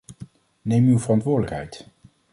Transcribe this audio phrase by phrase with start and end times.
[0.61, 1.85] Neem uw verantwoordelijkheid.